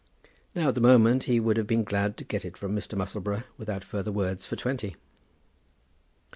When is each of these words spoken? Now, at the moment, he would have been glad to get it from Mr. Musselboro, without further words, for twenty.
Now, 0.55 0.69
at 0.69 0.73
the 0.73 0.81
moment, 0.81 1.25
he 1.25 1.39
would 1.39 1.57
have 1.57 1.67
been 1.67 1.83
glad 1.83 2.17
to 2.17 2.23
get 2.23 2.43
it 2.43 2.57
from 2.57 2.75
Mr. 2.75 2.97
Musselboro, 2.97 3.43
without 3.59 3.83
further 3.83 4.11
words, 4.11 4.47
for 4.47 4.55
twenty. 4.55 4.95